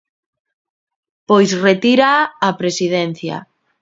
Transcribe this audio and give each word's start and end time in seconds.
Pois 1.27 1.51
retíraa 1.67 2.21
a 2.47 2.49
Presidencia. 2.61 3.37